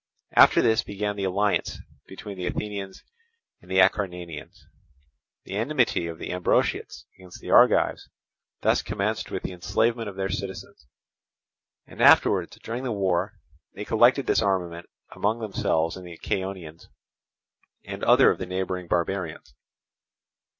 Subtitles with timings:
[0.35, 3.03] After this began the alliance between the Athenians
[3.61, 4.65] and Acarnanians.
[5.43, 8.09] The enmity of the Ambraciots against the Argives
[8.61, 10.87] thus commenced with the enslavement of their citizens;
[11.85, 13.33] and afterwards during the war
[13.75, 16.87] they collected this armament among themselves and the Chaonians,
[17.85, 19.53] and other of the neighbouring barbarians.